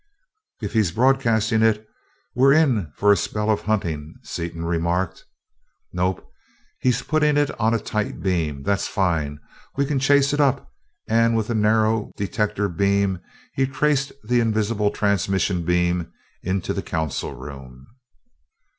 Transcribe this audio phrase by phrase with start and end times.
[0.63, 1.87] "If he's broadcasting it,
[2.33, 5.25] we're in for a spell of hunting," Seaton remarked.
[5.93, 6.25] "Nope,
[6.79, 9.37] he's putting it on a tight beam that's fine,
[9.77, 10.73] we can chase it up,"
[11.07, 13.19] and with a narrow detector beam
[13.53, 16.11] he traced the invisible transmission beam
[16.41, 17.85] into the council room.